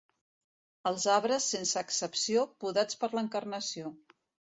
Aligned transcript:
Els 0.91 1.03
arbres, 1.15 1.49
sense 1.55 1.79
excepció, 1.85 2.45
podats 2.65 2.99
per 3.05 3.11
l'Encarnació. 3.17 3.93